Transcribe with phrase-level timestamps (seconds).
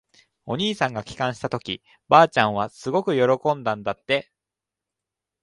[0.47, 4.31] お兄さんが帰還したとき、ばあちゃんはすごく喜んだんだって。